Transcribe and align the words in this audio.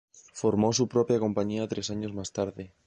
Formó 0.33 0.73
su 0.73 0.87
propia 0.87 1.19
compañía 1.19 1.67
tres 1.67 1.91
años 1.91 2.11
más 2.11 2.33
tarde. 2.33 2.73